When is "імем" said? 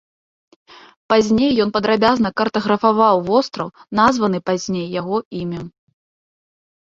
5.43-5.65